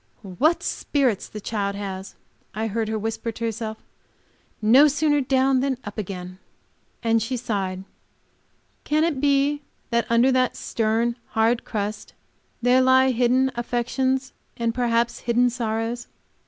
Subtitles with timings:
[0.23, 2.15] "What spirits the child has!"
[2.55, 3.77] I heard her whisper to herself;
[4.59, 6.39] "no sooner down than up again."
[7.03, 7.83] And she sighed.
[8.83, 9.61] Can it be
[9.91, 12.13] that under that stern and hard crust
[12.63, 16.07] there lie hidden affections and perhaps hidden sorrows?